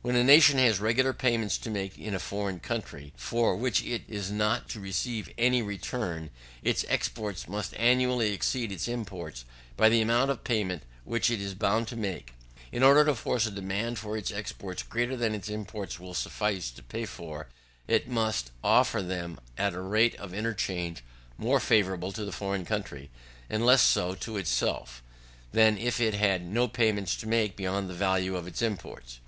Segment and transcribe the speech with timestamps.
[0.00, 4.04] When a nation has regular payments to make in a foreign country, for which it
[4.08, 6.30] is not to receive any return,
[6.62, 9.44] its exports must annually exceed its imports
[9.76, 12.32] by the amount of the payments which it is bound so to make.
[12.72, 16.70] In order to force a demand for its exports greater than its imports will suffice
[16.70, 17.48] to pay for,
[17.86, 21.04] it must offer them at a rate of interchange
[21.36, 23.10] more favourable to the foreign country,
[23.50, 25.02] and less so to itself,
[25.52, 29.20] than if it had no payments to make beyond the value of its imports.